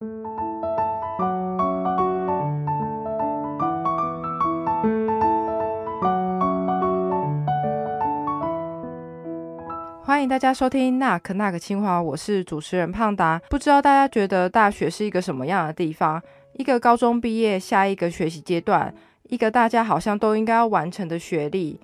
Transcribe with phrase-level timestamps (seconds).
[0.00, 0.08] 欢
[10.22, 13.38] 迎大家收听《那可那个清华》，我是主持人胖达。
[13.50, 16.22] 不知道大家觉得大学是一个什么样的地方？
[16.54, 18.94] 一个高中毕业，下一个学习阶段，
[19.24, 21.78] 一个大家好像都应该要完成的学历。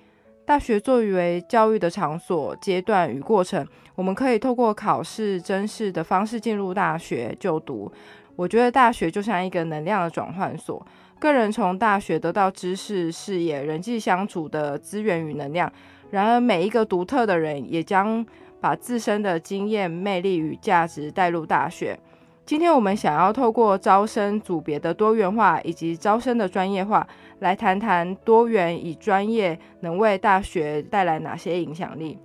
[0.47, 7.91] 大学作为教育的场所、阶段与过程，我们可以透过考试、甄试的方式进入大学就读。
[8.37, 10.87] 我觉得大学就像一个能量的转换所，
[11.19, 15.69] 个人从大学得到知识、视野、人际相处的资源与能量。
[16.11, 18.25] 然而，每一个独特的人也将
[18.61, 21.99] 把自身的经验、魅力与价值带入大学。
[22.47, 27.05] 今天我们想要透过招生组别的多元化以及招生的专业化，
[27.39, 32.17] 来谈谈多元与专业能为大学带来哪些影响力。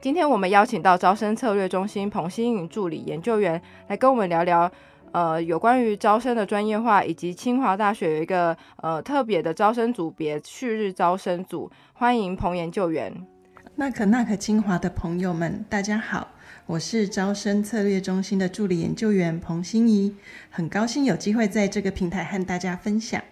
[0.00, 4.68] 今天我们邀请到招生策略中心彭新颖助理研究员来跟我们聊聊。
[5.12, 13.14] 呃，有关于招生的专业化，以及清华大学有一个呃特别的招生组别——旭日招生组，欢迎彭研究员。
[13.80, 16.32] 那可那可清华的朋友们，大家好，
[16.66, 20.16] 我是招生策略中心的助理研究员彭心怡，
[20.50, 23.22] 很高兴有机会在这个平台和大家分享。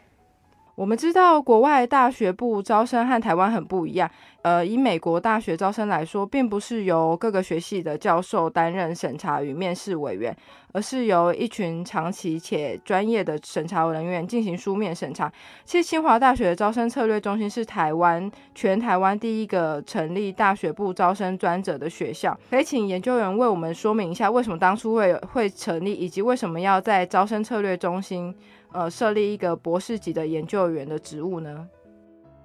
[0.77, 4.09] 我们知道，国外大学部招生和台湾很不一样。
[4.47, 10.33] 呃，以美国大学招生来说，并不是由各个学系的教授担任审查与面试委员，
[10.73, 15.29] 而是由一群长期且专业的审查人员进行书面审查。
[15.65, 22.39] 其实，清华大学的招生策略中心是台湾全台湾第一个成立大学部招生专责的学校。
[22.49, 28.33] 可以请研究员为我们说明一下，为什么当初会会成立，以及为什么要在招生策略中心？
[28.71, 31.67] 呃，设立一个博士级的研究员的职务呢？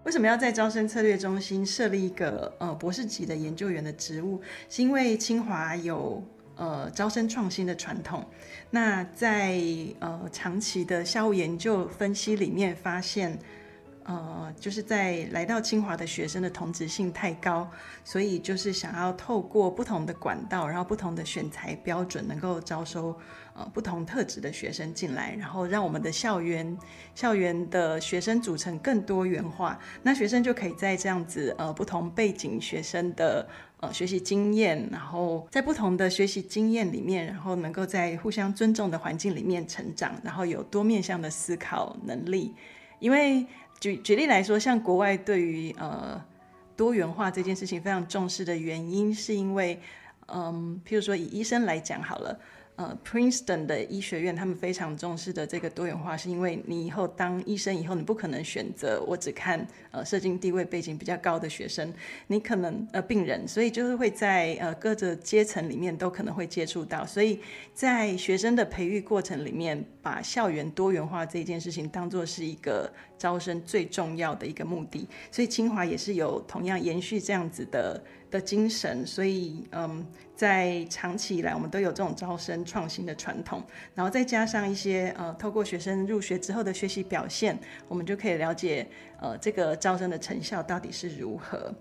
[0.03, 4.41] 为什么要在招生策略中心设立一个呃博士级的研究员的职务？
[4.67, 6.23] 是因为清华有
[6.55, 8.25] 呃招生创新的传统。
[8.72, 9.61] 那在
[9.99, 13.38] 呃长期的校务研究分析里面发现，
[14.03, 17.69] 呃，就是在来到清华的学生的同质性太高，
[18.03, 23.17] 所以就是想要透过不同的管道，然后不同的选材标准，能够招收。
[23.53, 26.78] 呃，不同特质的学生进来，然后让我们的校园
[27.13, 29.78] 校园的学生组成更多元化。
[30.03, 33.45] 那学生就可以在这样子呃不同背景学生的
[33.81, 42.56] 呃学习经验，然后在不同的学习经验里面，然后能够在互相尊重的环境里面成长，然后有多面向的思考能力。
[43.00, 43.45] 因为
[43.81, 46.24] 举举例来说，像国外对于呃
[46.78, 49.78] 多元化这件事情非常重视的原因，是因为
[50.28, 52.40] 嗯，譬如说以医生来讲好了。
[52.81, 61.94] 呃，Princeton 的医学院，他们非常重视的这个多元化，是因为你以后当医生以后，你不可能选择我只看呃社经地位背景比较高的学生，
[62.25, 67.40] 你可能呃病人，所以就是会在呃各个阶层里面都可能会接触到，所以
[67.72, 78.03] 在学生的培育过程里面，把校园多元化这件事情当做是一个招生最重要的一个目的，所以清华也是有同样延续这样子的。
[78.31, 80.03] 的精神，所以嗯，
[80.36, 83.62] 在长期以来，我们都有这种招生创新的传统，
[83.94, 88.88] 然后再加上一些呃，透过学生入学之后的学习表现，我们就可以了解
[89.20, 91.72] 呃，这个招生的成效到底是如何。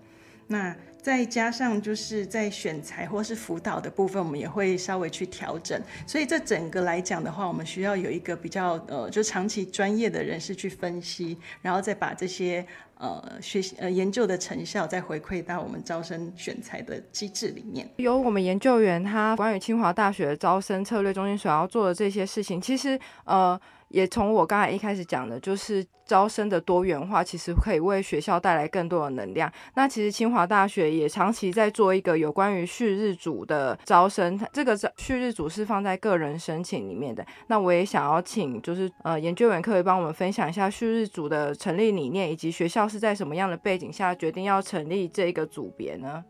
[0.47, 5.81] 那再加上就是在选材或是辅导的部分，我们也会稍微去调整。
[6.05, 12.65] 所以这整个来讲的话，我们需要有一个比较呃，就长期专业的人士去分析，然后再把这些
[13.01, 17.89] 呃学习呃研究的成效再回馈到我们招生选材的机制里面。
[17.97, 23.59] 有我们研究员他关于清华大学招生策略中心所要做的这些事情，其实呃。
[23.91, 29.51] 也从我刚才一开始讲的，就是招生的多元化，其实可以为学校带来更多的能量。
[29.73, 37.25] 那其实清华大学也长期在做一个有关于旭日组的招生，这个旭日组是放在个人申请里面的。
[37.47, 46.23] 那我也想要请，就是呃研究员可以帮我们分享一下旭日组的成立理念，以及学校是在什么样的背景下决定要成立这个组别呢？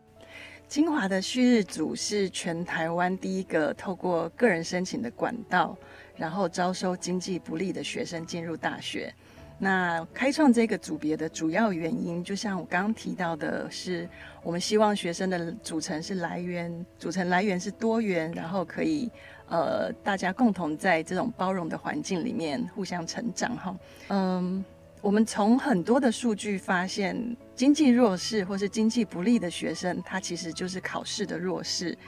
[0.68, 5.76] 清华的旭日组是全台湾第一个透过个人申请的管道。
[6.14, 9.12] 然后招收经济不利的学生进入大学。
[9.58, 14.06] 那开创这个组别的主要原因，就像我刚刚提到的，是
[14.42, 19.10] 我们希望学生的组成是来源，组成来源是多元，然后可以
[19.48, 23.76] 呃大家共同在这种包容的环境里面互相成长哈。
[24.08, 24.62] 嗯，
[25.02, 31.98] 我们从很多的数据发现，经济弱势或是经济不利的学生，他其实就是考试的弱势。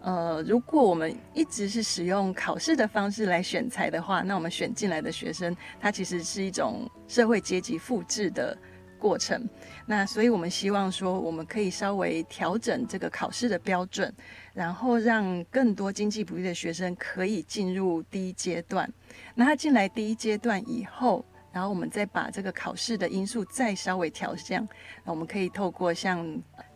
[0.00, 8.56] 呃，如果我们一直是使用考试的方式来选材的话，那我们选进来的学生，他其实是一种社会阶级复制的
[8.96, 9.48] 过程。
[9.84, 14.14] 那所以我们希望说，我们可以稍微调整这个考试的标准，
[14.54, 18.88] 然后让更多经济不利的学生可以进入第一阶段。
[19.34, 21.24] 那他进来第一阶段以后，
[21.56, 24.68] 然后我们再把这个考试的因素再稍微调降。
[25.02, 26.22] 那我们可以透过像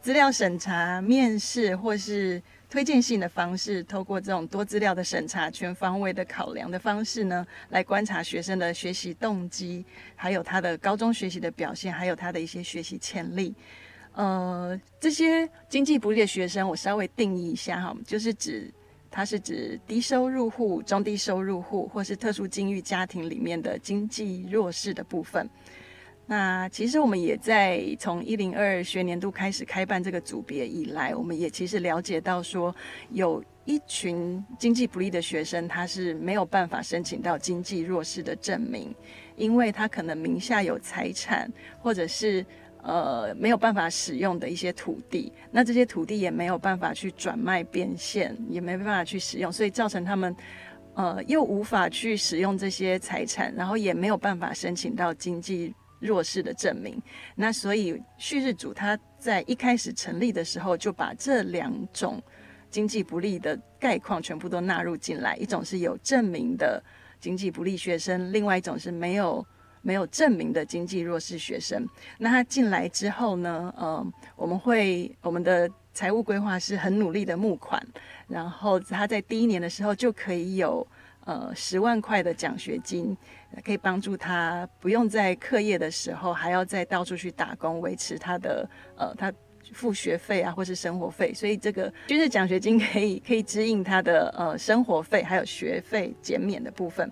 [0.01, 9.85] 资料审查、面试或是推荐性的方式，透过这种多资料的审查、全方位的考量的方式呢，来观察学生的学习动机，
[10.17, 13.55] 还有他的高中学习的表现，还有他的一些学习潜力。
[14.15, 18.73] 呃，这些经济不利的学生，我稍微定义一下哈，就是指
[19.11, 25.49] 它是指低收入户、中低收入户或是特殊境遇家庭里面的经济弱势的部分。
[26.27, 32.73] 那其实我们也在从一零二学年度开始开办这个组别以来，我们也其实了解到说，
[33.11, 38.95] 有一群经济不利的学生，他是没有办法申请到经济弱势的证明，
[39.35, 42.47] 因为他可能名下有财产，或者是
[42.83, 50.35] 呃没有办法使用的一些土地，那这些土地也没有办法去转卖变现，也没办法去使用，所以造成他们
[50.95, 55.75] 呃又无法去使用这些财产，然后也没有办法申请到经济。
[56.03, 56.99] 弱势的证明，
[57.35, 62.19] 那所以旭日组他在一开始成立的时候就把这两种
[62.71, 66.83] 经济不利的概况全部都纳入进来，一种是有证明的
[67.21, 69.47] 经济不利学生，另外一种是没有
[69.83, 71.87] 没有证明的经济弱势学生。
[72.19, 74.07] 那他进来之后呢，呃，
[74.37, 77.81] 我们会我们的财务规划是很努力的募款，
[78.29, 80.87] 然后他在第一年的时候就可以有。
[81.27, 83.17] 呃，十万块的奖学金
[83.63, 89.31] 可以帮助他不用在课业的时候还要再到处去打工维持他的呃他
[89.73, 97.09] 付学费啊或是生活费，所以这个就是奖学金 可以可以支应他的呃生活费还有学费减免的部分。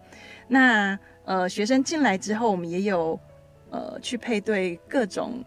[0.49, 3.21] 那呃学生进来之后，我们也有
[3.69, 5.45] 呃去配对各种，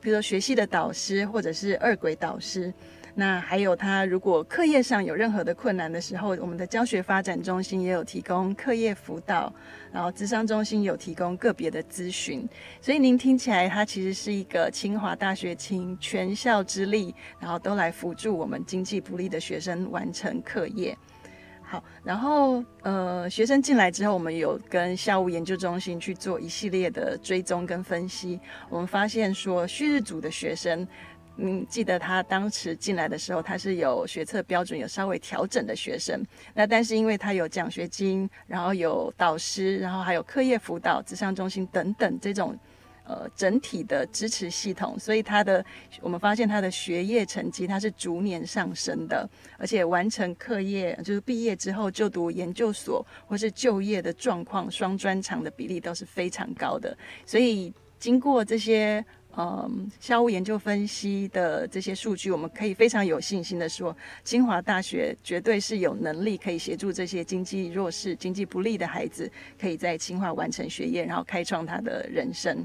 [0.00, 2.72] 比如说学系的导师或者是二轨导师。
[3.16, 9.52] 那还有他如果课业上有任何的困难的时候，我们的教学发展中心也有提供课业辅导，
[9.92, 12.48] 然后智商中心有提供个别的咨询。
[12.80, 20.96] 所以您听起来，它其实是一个清华大学倾全校之力，然后都来辅助我们经济不利的学生完成课业。
[22.02, 30.86] 然后呃，学生进来之后，我们有跟校务研究中心去做一系列的追踪跟分析，我们发现说，旭日组的学生。
[31.36, 36.24] 嗯，记得他当时进来的时候，他是有学测标准有稍微调整的学生。
[36.54, 42.56] 那但是因为他有奖学金，然后有导师，然后还有课业辅导、智商中心等等这种
[43.04, 45.64] 呃整体的支持系统，所以他的
[46.00, 49.28] 我们发现他的学业成绩他是逐年上升的，
[49.58, 56.96] 而且完成课业就是毕业之后就读研究所或是就业的状况，双专长的比例都是非常高的。
[57.24, 59.04] 所以经过这些。
[59.36, 63.92] 嗯，校务研究分析的这些数据，我们可以非常有信心的说，
[64.22, 69.28] 清华大学绝对是有能力可以协助这些经济弱势、经济不利的孩子，
[69.60, 72.64] 可以在清华完成学业，然后开创他的人生。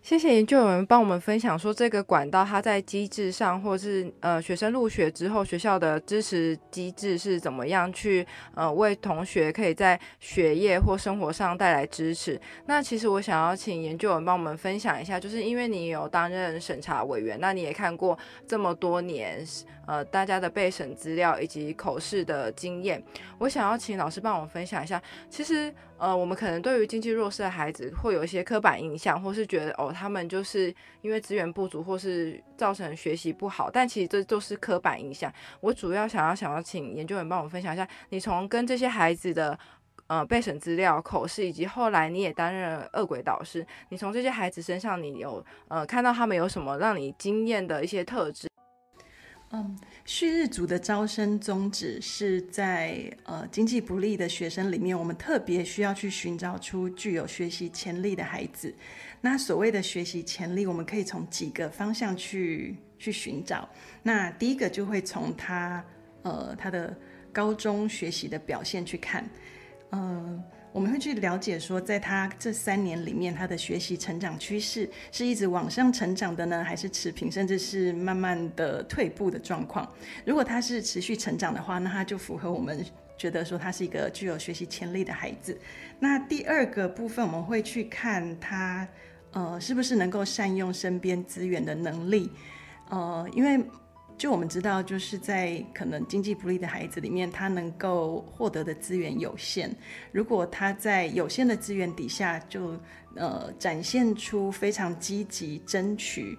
[0.00, 12.40] 谢谢研究员帮我们分享说这个管道它在机制上，或是呃学生入学之后学校的支持机制是怎么样去呃为同学可以在学业或生活上带来支持。
[12.64, 19.44] 那其实我想要请研究员帮我们分享一下，就是因为你有担任审查委员，那你也看过这么多年
[19.86, 23.02] 呃大家的备审资料以及口试的经验，
[23.38, 25.70] 我想要请老师帮我们分享一下，其实。
[26.00, 33.70] 呃，我们可能对于经济弱势的孩子会有一些刻板印象，或是觉得哦，他们就是因为资源不足，或是造成学习不好。
[33.70, 35.32] 但其实这都是刻板印象。
[35.60, 39.58] 我主要想要想要请研究员帮我分享一下，你从跟这些孩子的
[40.06, 48.47] 呃备审资料、口试，以及后来你也担任了恶鬼导师，你从这些孩子身上，你有呃看到他们有什么让你惊艳的一些特质？
[49.50, 58.74] 嗯，旭日组的招生宗旨是在呃经济不利的学生里面，我们特别需要去寻找出具有学习潜力的孩子。
[59.22, 63.66] 那所谓的学习潜力，我们可以从几个方向去去寻找。
[64.02, 65.82] 那第一个就会从他
[66.22, 66.94] 呃他的
[67.32, 69.28] 高中学习的表现去看，
[69.92, 70.42] 嗯。
[70.78, 79.92] 我们会去了解说，在他这三年里面，他的学习成长趋势是一直往上成长的呢，还是持平，甚至是慢慢的退步的状况？
[80.24, 85.58] 如果他是持续成长的话，那他就符合我们觉得说他是一个具有学习潜力的孩子。
[85.98, 88.86] 那第二个部分，我们会去看他，
[89.32, 92.30] 呃，是不是能够善用身边资源的能力，
[92.88, 93.60] 呃，因为。
[94.18, 99.74] 就我们知道，就是在可能经济不利的孩子里面，他能够获得的资源有限。
[100.10, 102.76] 如果他在有限的资源底下，就
[103.14, 106.36] 呃展现出非常积极争取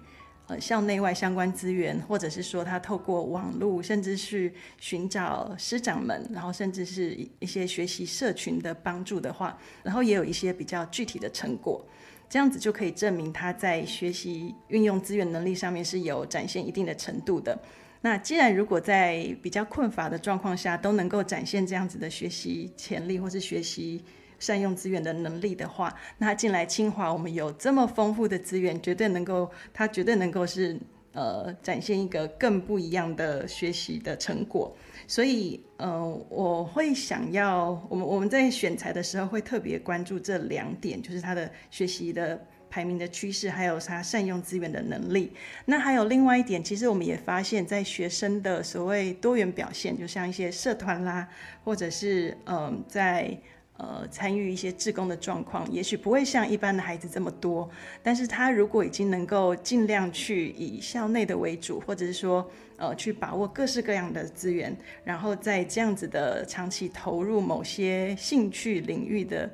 [0.50, 11.86] 呃校内外相关资源，或者是说他透过网络，甚至是寻找师长们，然后甚至是一些学习社群的帮助的话，然后也有一些比较具体的成果。
[12.28, 17.56] 这样子就可以证明他在学习运用资源能力上面是有展现一定的程度的。
[18.00, 24.02] 那既然如果在比较困乏的状况下都能够展现这样子的学习潜力或是学习
[24.40, 30.76] 善用资源的能力的话，那进来清华，我们有这么丰富的资源，绝对能够，他绝对能够是
[31.12, 34.74] 呃展现一个更不一样的学习的成果。
[35.06, 45.32] 所以，呃，我会想要，我们我们在选材的时候会特别关注这两点，就是他的学习的排名的趋势，还有他善用资源的能力。
[45.66, 51.28] 那还有另外一点，其实我们也发现，在学生的所谓多元表现，就像一些社团啦，
[51.62, 53.36] 或者是嗯，在。
[53.82, 57.66] 呃，参与一些志工的状况，也许不会像一般的孩子这么多，
[58.02, 62.46] 但是他如果已经能够尽量去以校内的为主，或者是说，
[62.76, 69.50] 呃，去把握各式各样的资源，然后在这样子的长期投入某些兴趣领域的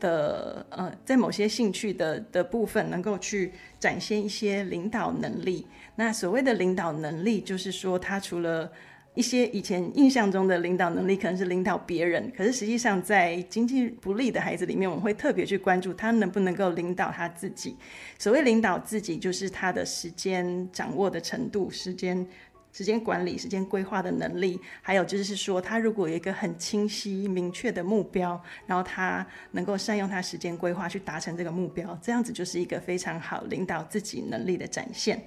[0.00, 5.66] 的呃，在某些兴趣的的部分，能够去展现一些领导能力。
[5.96, 8.72] 那所谓的领导能力，就是说他除了
[9.16, 17.74] 一些以前印象中的领导能力可能是领导别人，可是实际上在经济不利的孩子里面，我们会特别去关注他能不能够领导他自己。
[18.18, 22.26] 所谓领导自己，就是他的时间掌握的程度、时间
[22.72, 35.18] 时间管理、时间规划的能力，还有就是说他如果有一个很清晰明确的目标，然后他能够善用他时间规划去达成这个目标，这样子就是一个非常好领导自己能力的展现。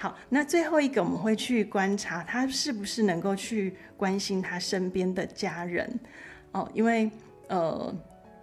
[0.00, 5.86] 好，那最后一个我们会去观察他是不是能够去关心他身边的家人
[6.52, 7.10] 哦，因为
[7.48, 7.94] 呃，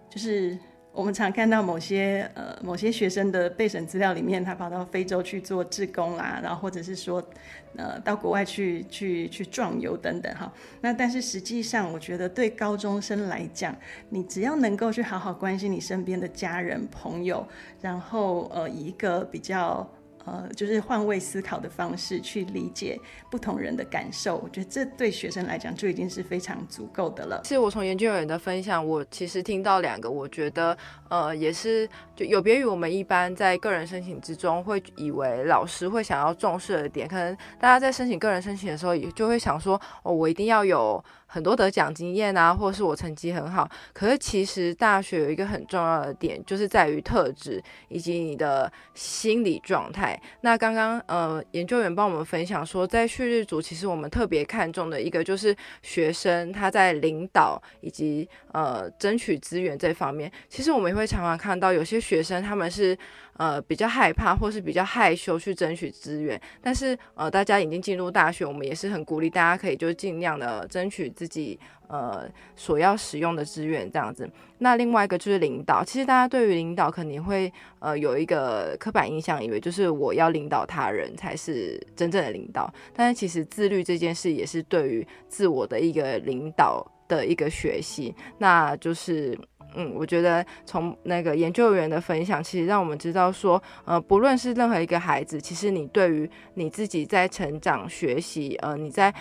[0.08, 0.56] 就是
[0.92, 7.28] 我们常看到某些呃某些学生的备审资料里面，他跑到非洲去做志工啦，然后或者是说
[7.76, 10.54] 呃到国外去去去壮游等等哈。
[10.82, 13.76] 那但是实际上，我觉得对高中生来讲，
[14.10, 17.44] 你只要能够去好好关心你身边的家人朋友，
[17.82, 19.92] 然后呃以一个比较。
[20.28, 23.00] 呃，就是换位思考的方式去理解
[23.32, 27.40] 不同人的感受，我觉得这对学生来讲就已经是非常足够的了。
[27.46, 41.02] 其实我从研究员的分享，我其实听到两个，我觉得呃也是就有别于我们一般在个人申请之中会以为老师会想要重视的点，可能大家在申请个人申请的时候也就会想说，哦，我一定要有。
[41.30, 50.17] 很多得奖经验啊，或者是我成绩很好，可是其实大学有一个很重要的点，就是在于特质以及你的心理状态。
[50.42, 62.98] 那刚刚呃研究员帮我们分享说，在旭日组其实我们特别看重的一个就是学生他在领导以及呃争取资源这方面，其实我们也会常常看到有些学生他们是。
[63.38, 74.30] 呃，比较害怕或是比较害羞去争取资源，但是呃，大家已经进入大学，我们也是很鼓励大家可以就尽量的争取自己呃所要使用的资源这样子。
[74.58, 89.38] 那另外一个就是领导，其实大家对于领导肯定会呃有一个刻板印象，以为就是我要领导他人才是真正的领导，但是其实自律这件事也是对于自我的一个领导的一个学习，那就是。
[89.78, 99.14] 嗯，我觉得从那个研究员的分享，其实让我们知道说，呃，不论是任何一个孩子，其实你对于你自己在成长、学习，呃，你在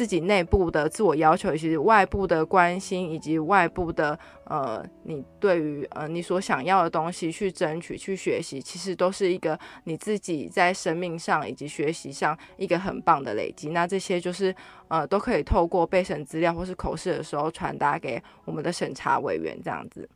[0.00, 13.68] 自己内部的自我要求，以及外部的关心，以及外部的呃，你对于呃你所想要的东西去争取、去学习，其实都是一个你自己在生命上以及学习上一个很棒的累积。
[13.68, 14.56] 那这些就是
[14.88, 20.08] 呃，都可以透过备审资料或是口试的时候传达给我们的审查委员，这样子。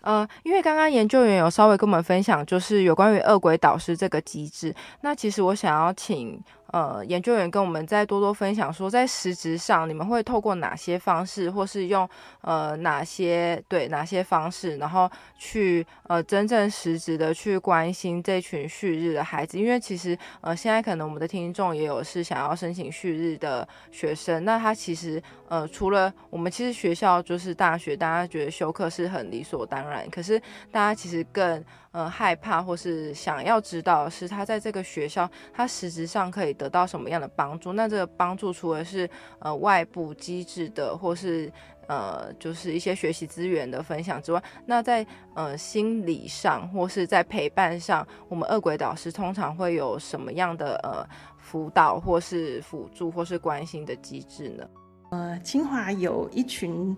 [0.00, 4.74] 呃，因为刚刚研究员有稍微跟我们分享，就是有关于恶鬼导师这个机制。
[5.02, 6.42] 那其实我想要请。
[6.72, 12.08] 呃，研究员跟我们再多多分享说，在实质上你们会透过哪些方式，或是用
[12.40, 19.58] 呃哪些对哪些方式，然后去呃真正实质的去关心这群旭日的孩子？
[19.58, 31.62] 因为其实呃现在可能我们的听众也有是想要申请旭日的学生，那他其实呃除了我们其实学校就是大学，大家觉得修课是很理所当然，可是大家其实更。
[31.92, 37.72] 呃，害怕或是想要知道是他在这个学校，他实质上可以得到什么样的帮助？
[37.72, 39.08] 那这个帮助除了是
[39.40, 41.50] 呃外部机制的，或是
[41.88, 45.04] 呃，就是一些学习资源的分享之外，那在
[45.34, 51.04] 呃心理上或是在陪伴上，我们恶鬼导师通常会有什么样的呃
[51.36, 54.68] 辅导或是辅助或是关心的机制呢？
[55.10, 56.96] 呃，清华有一群。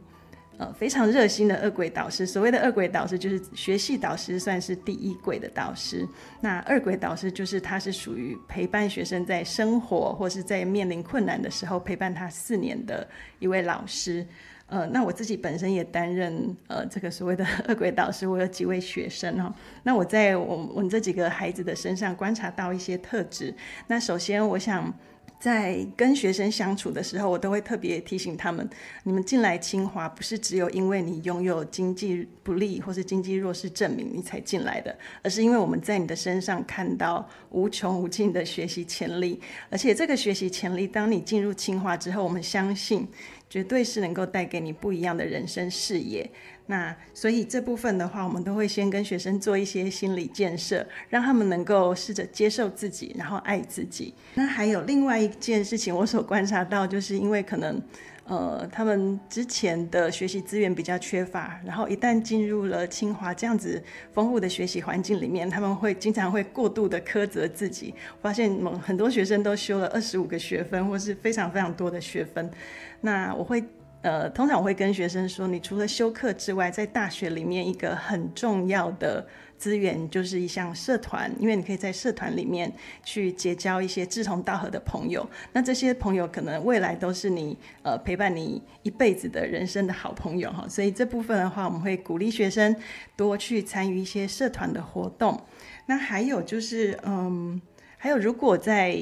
[0.56, 2.24] 呃，非常热心的二轨导师。
[2.24, 6.06] 所谓的二轨导师，就是学系导师，算是第一轨的导师。
[6.40, 13.06] 那二轨导师就是他是属于陪伴学生在生活或是在面临困难的时候陪伴他四年的
[13.40, 14.24] 一位老师。
[14.66, 18.26] 呃，那我自己本身也担任呃这个所谓的二轨导师。
[18.26, 23.52] 我有几位学生哦，那我在我我们这几个孩子的身上观察到一些特质。
[23.88, 24.94] 那首先，我想。
[25.44, 28.66] 在跟学生相处的时候，我都会特别提醒他们：
[29.02, 39.38] 你们进来清华不是只有因为你拥有经济不利或是经济弱势证明你才进来的，而是因为我们在你的身上看到无穷无尽的学习潜力。
[39.68, 43.06] 而且这个学习潜力，当你进入清华之后，我们相信
[43.54, 46.28] 绝对是能够带给你不一样的人生视野。
[46.66, 54.12] 那所以这部分的话，我们都会先跟学生做一些心理建设，让他们能够试着接受自己，然后爱自己。
[54.34, 57.80] 那还有另外一件事情，我所观察到，就是因为可能，
[58.26, 68.50] 呃，他们之前的学习资源比较缺乏，然后一旦进入了清华这样子丰富的学习环境里面，他们会经常会过度的苛责自己，发现
[68.80, 72.50] 很多学生都修了二十五个学分，或是非常非常多的学分。
[73.00, 73.62] 那我会。
[74.04, 82.70] 呃，通常我会跟学生说，你除了修课之外，在大学里面一个很重要的资源就是一项社团，因为你可以在社团里面
[83.02, 85.26] 去结交一些志同道合的朋友。
[85.54, 90.66] 那这些朋友可能未来都是你呃陪伴你一辈子的人生的好朋友哈。
[90.68, 92.76] 所以这部分的话，我们会鼓励学生
[93.16, 95.40] 多去参与一些社团的活动。
[95.86, 97.58] 那还有就是，嗯，
[97.96, 98.98] 还有如果在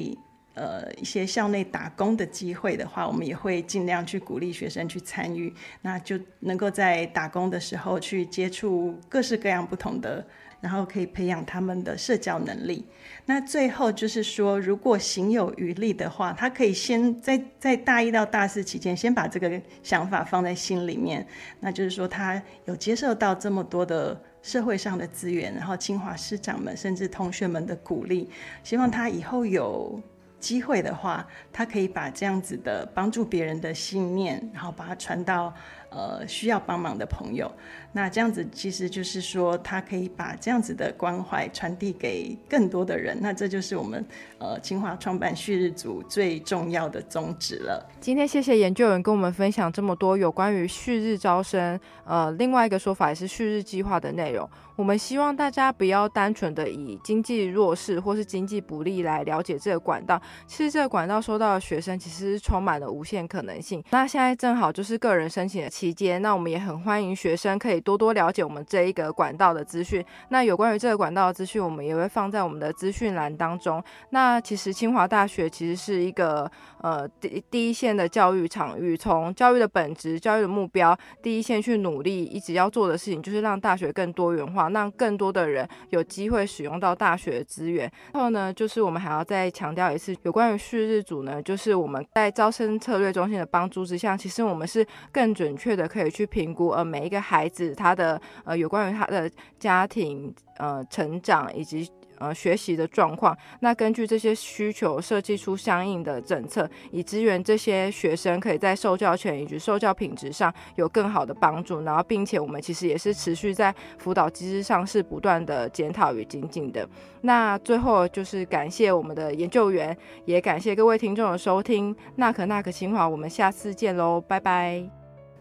[0.55, 10.23] 呃，一些校内打工的机会的话，我们也会尽量去鼓励学生去参与，那就能够在打工的时候去接触各式各样不同的，
[10.61, 12.85] 然后可以培养他们的社交能力。
[13.25, 21.25] 那最后就是说，如果行有余力的话，他可以先在在大一到大四期间，先把这个想法放在心里面。
[21.59, 28.29] 那就是说，他有接受到这么多的社会上的资源，然后清华师长们甚至同学们的鼓励，
[28.63, 29.99] 希望他以后有。
[30.43, 35.53] 机会的话，他可以把这样子的帮助别人的信念，然后把它传到
[35.89, 37.49] 呃需要帮忙的朋友。
[37.93, 43.17] 那这样子其实就是说，他可以把这样子的关怀传递给更多的人。
[43.21, 44.03] 那这就是我们
[44.39, 47.87] 呃清华创办旭日组最重要的宗旨了。
[48.01, 54.49] 今天谢谢研究员跟我们分享这么多有关于旭日招生，呃，另外一个说法也是旭日计划的内容。
[54.75, 60.19] 我们希望大家不要单纯的以经济弱势或是经济不利来了解这个管道。
[60.47, 63.83] 其实这个管道收到的学生其实是充满了无限可能性。
[63.91, 70.03] 那现在正好就是个人申请的期间，那我们也很欢迎学生可以多多了解我们这一个管道的资讯。
[70.29, 73.83] 那有关于这个管道的资讯，我们也会放在我们的资讯栏当中。
[74.09, 84.63] 那其实清华大学其实是一个呃第第一线的教育场域，从教育的本质、教育的目标，第一线去努力，一直要做的事情就是让大学更多元化。
[84.73, 87.91] 让更多的人有机会使用到大学的资源。
[88.13, 101.89] 然后呢，就是我们还要再强调一次，有关于旭日组呢，就是我们在招生策略中心的帮助之下，其实我们是更准确的可以去评估呃每一个孩子他的呃有关于他的家庭呃成长以及。
[102.19, 111.81] 呃，学习的状况，那根据这些需求设计出相应的政策，以支援这些学生可以在受教权以及受教品质上有更好的帮助。
[111.81, 116.87] 然后，并且我们其实也是持续在辅导机制上是不断的检讨与精进的。
[117.21, 121.93] 那最后就是感谢我们的研究员，也感谢各位听众的收听。
[122.15, 124.87] 那可那可清华，我们下次见喽，拜拜，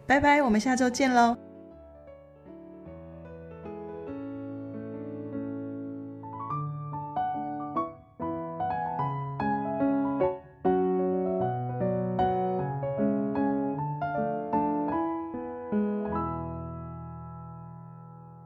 [0.06, 1.51] 拜拜，我们下周见喽。